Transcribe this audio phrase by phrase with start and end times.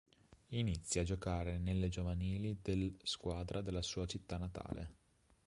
[0.53, 4.95] Inizia a giocare nelle giovanili dell', squadra della sua città natale.